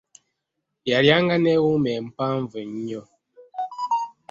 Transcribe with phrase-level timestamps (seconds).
[0.89, 3.01] Yalya nga ne wuma empanvu ennyo.